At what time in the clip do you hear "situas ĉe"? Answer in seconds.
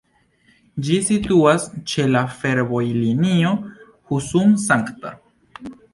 1.09-2.05